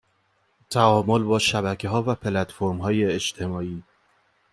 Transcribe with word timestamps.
تعامل 0.69 1.23
با 1.23 1.39
شبکهها 1.39 2.03
و 2.07 2.15
پلتفرمهای 2.15 3.05
اجتماعی 3.05 3.83